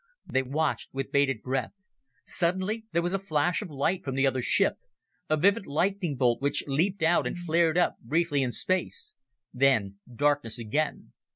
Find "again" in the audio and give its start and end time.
10.57-11.13